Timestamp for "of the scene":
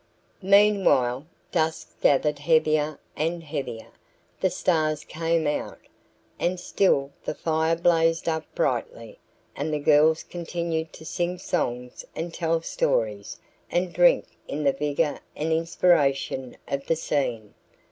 16.67-17.53